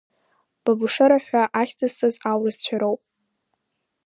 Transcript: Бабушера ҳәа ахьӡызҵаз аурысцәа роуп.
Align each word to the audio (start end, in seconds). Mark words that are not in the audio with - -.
Бабушера 0.63 1.17
ҳәа 1.25 1.43
ахьӡызҵаз 1.59 2.15
аурысцәа 2.29 2.75
роуп. 2.81 3.01